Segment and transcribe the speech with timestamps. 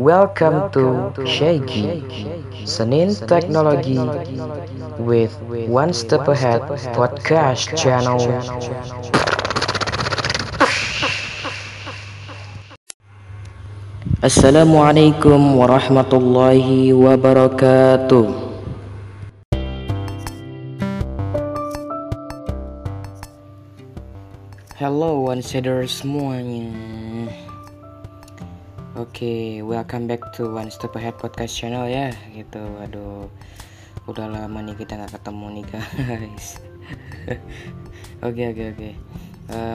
[0.00, 2.00] Welcome to Shaggy
[2.64, 4.00] Senin Teknologi
[4.96, 5.36] with
[5.68, 6.64] One Step Ahead
[6.96, 8.16] Podcast Channel.
[14.24, 18.24] Assalamualaikum warahmatullahi wabarakatuh.
[24.80, 25.44] Hello one
[25.84, 26.72] semuanya.
[29.00, 32.12] Oke, welcome back to One Step Ahead Podcast Channel ya.
[32.36, 33.32] Gitu, aduh,
[34.04, 36.60] udah lama nih kita nggak ketemu nih guys.
[38.28, 38.90] Oke oke oke.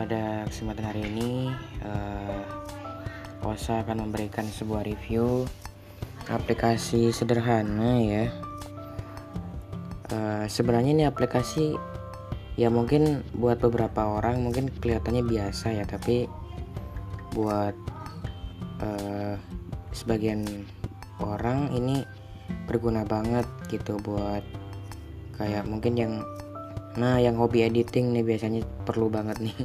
[0.00, 1.52] Pada kesempatan hari ini,
[1.84, 5.44] eh, Osa akan memberikan sebuah review
[6.32, 8.32] aplikasi sederhana ya.
[10.08, 11.76] Eh, sebenarnya ini aplikasi
[12.54, 16.30] ya mungkin buat beberapa orang mungkin kelihatannya biasa ya tapi
[17.34, 17.74] buat
[18.82, 19.34] eh,
[19.90, 20.46] sebagian
[21.18, 22.06] orang ini
[22.70, 24.42] berguna banget gitu buat
[25.34, 26.14] kayak mungkin yang
[26.94, 29.56] nah yang hobi editing nih biasanya perlu banget nih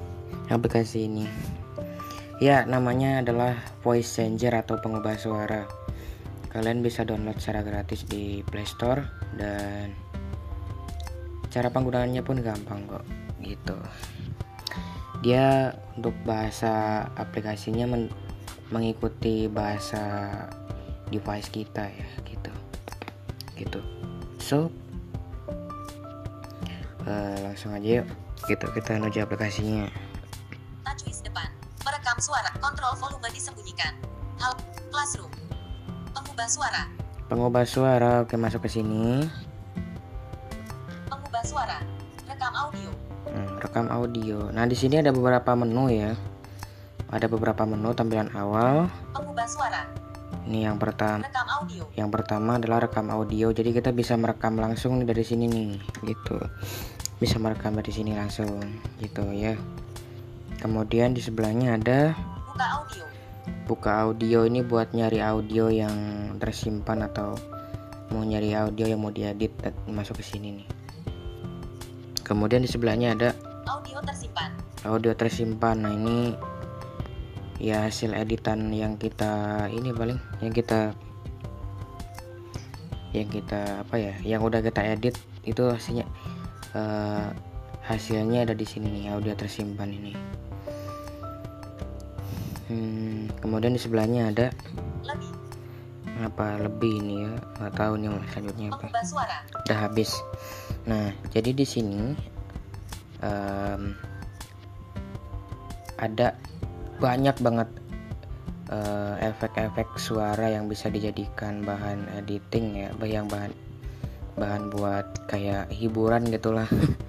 [0.54, 1.28] aplikasi ini.
[2.40, 3.52] Ya namanya adalah
[3.84, 5.68] voice changer atau pengubah suara.
[6.48, 9.04] Kalian bisa download secara gratis di Play Store
[9.36, 9.92] dan
[11.50, 13.04] cara penggunaannya pun gampang kok
[13.42, 13.76] gitu
[15.20, 18.14] dia untuk bahasa aplikasinya men-
[18.72, 20.46] mengikuti bahasa
[21.10, 22.52] device kita ya gitu
[23.58, 23.80] gitu
[24.40, 24.70] so
[27.04, 28.08] eh, langsung aja yuk
[28.48, 29.90] gitu kita menuju aplikasinya
[31.30, 31.48] depan.
[31.86, 32.50] Merekam suara.
[32.58, 33.94] Kontrol volume disembunyikan.
[34.42, 34.58] Hal.
[34.90, 35.30] Classroom.
[36.10, 36.84] Pengubah suara.
[37.30, 39.22] pengubah suara oke masuk ke sini
[41.50, 41.78] suara.
[42.30, 42.90] Rekam audio.
[43.26, 46.16] Hmm, rekam audio nah di sini ada beberapa menu ya
[47.12, 49.82] ada beberapa menu tampilan awal Pengubah suara.
[50.48, 51.82] ini yang pertama Rekam audio.
[51.98, 53.50] Yang pertama adalah rekam audio.
[53.52, 55.70] Jadi kita bisa merekam langsung nih dari sini nih,
[56.06, 56.38] gitu.
[57.20, 58.48] Bisa merekam dari sini langsung,
[58.98, 59.54] gitu ya.
[60.58, 62.16] Kemudian di sebelahnya ada
[62.50, 63.04] Buka audio.
[63.68, 65.94] buka audio ini buat nyari audio yang
[66.40, 67.36] tersimpan atau
[68.10, 70.66] mau nyari audio yang mau diedit dan masuk ke sini nih.
[72.30, 73.28] Kemudian di sebelahnya ada
[73.66, 74.50] Audio tersimpan.
[74.86, 75.76] audio tersimpan.
[75.82, 76.32] Nah, ini
[77.60, 80.94] ya hasil editan yang kita ini paling yang kita
[83.10, 85.12] yang kita apa ya yang udah kita edit
[85.44, 86.08] itu hasilnya
[86.72, 87.28] eh,
[87.84, 90.14] hasilnya ada di sini nih audio tersimpan ini
[92.70, 94.46] Hmm, kemudian di sebelahnya ada
[95.02, 95.26] Lebih.
[96.22, 98.86] apa lebih ini ya nggak tahu nih selanjutnya apa
[99.66, 100.14] udah habis
[100.88, 102.16] nah jadi di sini
[103.20, 103.92] em,
[106.00, 106.36] ada
[107.00, 107.68] banyak banget
[108.72, 113.52] eh, efek-efek suara yang bisa dijadikan bahan editing ya yang bahan
[114.40, 116.64] bahan buat kayak hiburan gitulah.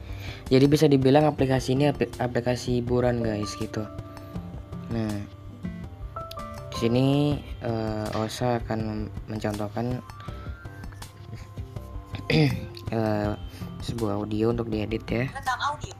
[0.52, 3.88] Jadi bisa dibilang aplikasi ini apli- aplikasi hiburan guys gitu.
[4.92, 5.16] Nah
[6.72, 7.08] di sini
[7.64, 10.02] eh, Osa akan mencontohkan
[12.92, 13.32] eh,
[13.82, 15.94] sebuah audio untuk diedit ya Rekam audio.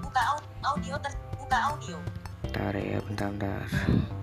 [0.00, 1.12] Buka au- audio ter.
[1.34, 1.96] Buka audio.
[2.44, 3.60] bentar ya bentar bentar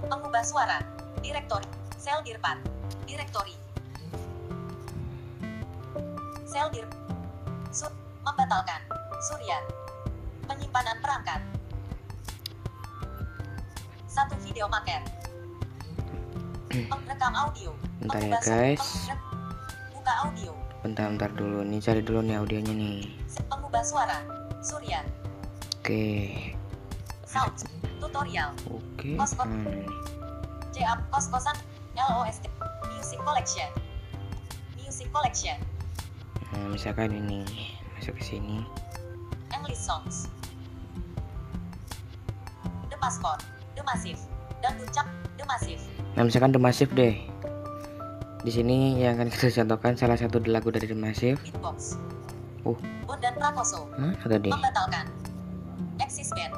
[0.05, 0.77] Pengubah suara.
[1.19, 1.65] Direktori.
[1.97, 2.57] Sel dirpat.
[3.05, 3.53] Direktori.
[6.45, 6.85] Sel dir.
[7.69, 7.89] Su.
[8.21, 8.81] Membatalkan.
[9.23, 9.57] Surya.
[10.45, 11.41] Penyimpanan perangkat.
[14.05, 15.01] Satu video maker.
[17.09, 17.73] Rekam audio.
[17.99, 19.09] Bentar ya, guys.
[19.91, 20.64] Buka audio.
[20.85, 23.09] Bentar bentar dulu nih cari dulu nih audionya nih
[23.49, 24.21] Pengubah suara.
[24.61, 25.01] Surya.
[25.75, 26.05] oke
[27.25, 27.57] Sound.
[27.97, 28.53] Tutorial.
[28.65, 29.89] oke Kos- kos- nah, ini.
[30.71, 31.57] J-Up kos-kosan.
[31.95, 32.45] LOST.
[32.91, 33.69] Music Collection.
[34.75, 35.57] Music Collection.
[36.51, 37.41] nah misalkan ini
[37.95, 38.61] masuk ke sini
[39.51, 40.29] English Songs.
[42.87, 43.41] The Passport.
[43.73, 44.21] The Massive.
[44.59, 45.07] Dan Ucap.
[45.35, 45.81] The Massive.
[46.13, 47.19] nah misalkan The Massive deh
[48.45, 51.97] di sini yang akan kita contohkan salah satu lagu dari The Massive Beatbox.
[52.63, 53.89] uh Bondan Prakoso.
[53.91, 55.05] mana tadi Membatalkan.
[55.97, 56.53] Exis Band.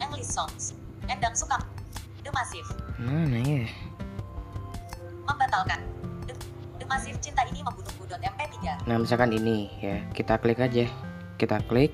[0.00, 0.72] English Songs.
[1.04, 1.60] Endang Suka.
[2.24, 2.68] The Massive.
[2.96, 3.68] mana ya
[5.22, 5.80] Membatalkan.
[6.24, 6.34] The,
[6.80, 7.90] The Massive Cinta Ini Membunuhku.
[8.12, 8.84] MP3.
[8.84, 10.84] nah misalkan ini ya kita klik aja
[11.36, 11.90] kita klik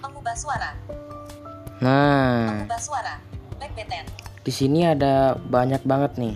[0.00, 0.72] Mengubah suara.
[1.78, 3.14] nah Mengubah suara.
[3.56, 4.04] Back button.
[4.40, 6.34] di sini ada banyak banget nih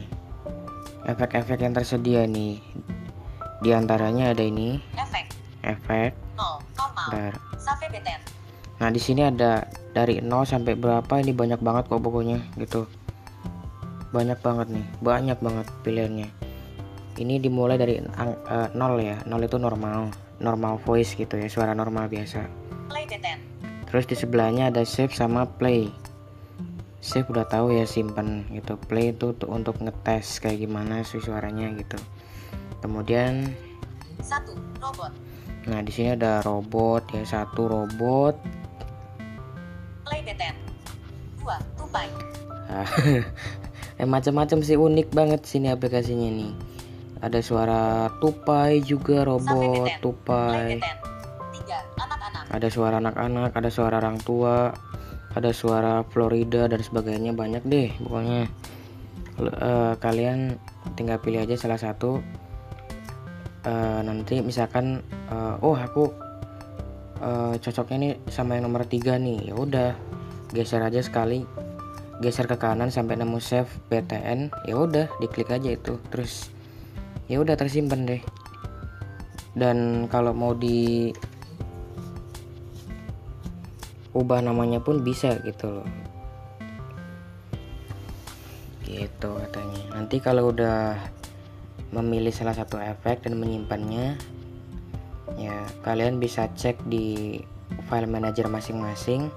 [1.05, 2.61] efek-efek yang tersedia nih
[3.65, 5.27] di antaranya ada ini Efek.
[5.65, 6.61] efek 0.
[6.77, 7.09] Normal.
[7.13, 7.35] Bentar.
[8.75, 9.65] Nah, di sini ada
[9.95, 12.85] dari 0 sampai berapa ini banyak banget kok pokoknya gitu
[14.11, 16.29] banyak banget nih banyak banget pilihannya
[17.19, 22.07] ini dimulai dari uh, 0 ya 0 itu normal normal voice gitu ya suara normal
[22.07, 22.47] biasa
[22.91, 23.07] Play
[23.91, 25.91] terus di sebelahnya ada save sama play
[27.05, 32.01] save udah tahu ya simpan gitu play itu untuk ngetes kayak gimana sih suaranya gitu.
[32.81, 33.53] Kemudian
[34.25, 35.13] Satu, robot.
[35.69, 38.41] nah di sini ada robot ya satu robot.
[40.09, 40.57] Play button.
[41.45, 42.09] Dua, tupai.
[44.01, 46.53] eh macam-macam sih unik banget sini aplikasinya nih.
[47.21, 50.81] Ada suara tupai juga robot tupai.
[52.55, 54.71] ada suara anak-anak ada suara orang tua
[55.35, 58.47] ada suara Florida dan sebagainya banyak deh pokoknya.
[59.35, 60.55] Eh, kalian
[60.95, 62.23] tinggal pilih aja salah satu.
[63.67, 66.15] Eh, nanti misalkan eh, oh aku
[67.19, 69.51] eh, cocoknya nih sama yang nomor tiga nih.
[69.51, 69.91] Ya udah
[70.55, 71.43] geser aja sekali.
[72.23, 75.99] Geser ke kanan sampai nemu save PTN ya udah diklik aja itu.
[76.15, 76.47] Terus
[77.27, 78.23] ya udah tersimpan deh.
[79.55, 81.11] Dan kalau mau di
[84.15, 85.89] ubah namanya pun bisa gitu loh.
[88.87, 89.83] Gitu katanya.
[89.99, 90.97] Nanti kalau udah
[91.91, 94.19] memilih salah satu efek dan menyimpannya
[95.35, 97.39] ya kalian bisa cek di
[97.91, 99.35] file manager masing-masing.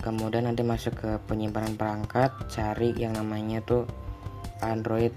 [0.00, 3.84] Kemudian nanti masuk ke penyimpanan perangkat cari yang namanya tuh
[4.64, 5.12] Android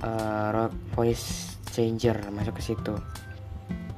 [0.00, 2.96] uh, Rock Voice Changer masuk ke situ.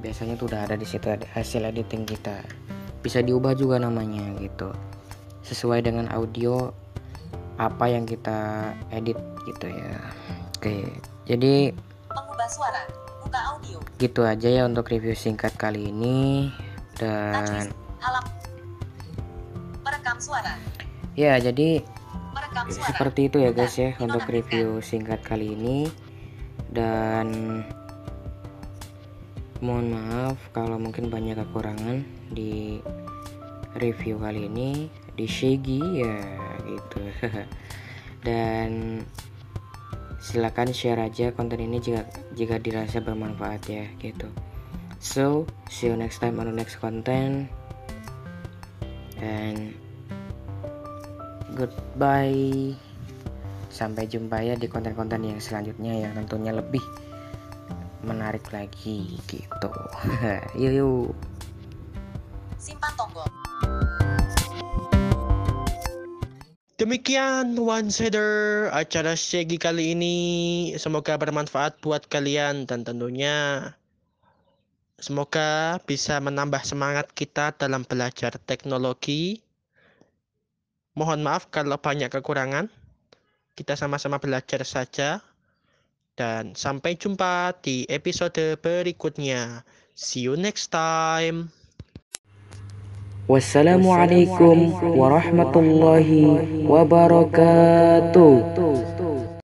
[0.03, 2.60] Biasanya tuh udah ada di situ hasil editing kita
[3.01, 4.69] bisa diubah juga namanya gitu
[5.41, 6.69] sesuai dengan audio
[7.57, 9.97] apa yang kita edit gitu ya
[10.57, 10.75] oke
[11.25, 11.73] jadi
[12.11, 12.81] Mengubah suara.
[13.23, 13.77] Buka audio.
[14.01, 16.49] gitu aja ya untuk review singkat kali ini
[16.99, 17.71] dan.
[18.03, 18.25] Alam.
[19.85, 20.57] Merekam suara.
[21.15, 21.85] ya jadi
[22.35, 22.87] Merekam suara.
[22.91, 25.87] seperti itu ya guys ya untuk review singkat kali ini
[26.71, 27.61] dan
[29.61, 32.01] mohon maaf kalau mungkin banyak kekurangan
[32.33, 32.81] di
[33.77, 36.17] review kali ini di Shaggy ya
[36.65, 37.01] gitu.
[38.27, 39.01] Dan
[40.21, 44.29] silakan share aja konten ini jika jika dirasa bermanfaat ya gitu.
[44.97, 47.49] So see you next time on the next content.
[49.21, 49.77] And
[51.53, 52.73] goodbye.
[53.71, 56.83] Sampai jumpa ya di konten-konten yang selanjutnya yang tentunya lebih
[58.01, 59.69] menarik lagi gitu
[60.61, 61.13] yuk yuk
[62.61, 63.25] Simpan tombol.
[66.77, 70.17] Demikian one sider acara Shaggy kali ini.
[70.77, 73.69] Semoga bermanfaat buat kalian dan tentunya
[75.01, 79.41] semoga bisa menambah semangat kita dalam belajar teknologi.
[80.93, 82.69] Mohon maaf kalau banyak kekurangan.
[83.57, 85.25] Kita sama-sama belajar saja.
[86.21, 89.65] Dan sampai jumpa di episode berikutnya.
[89.97, 91.49] See you next time.
[93.31, 98.33] wassalamualaikum warahmatullahi wabarakatuh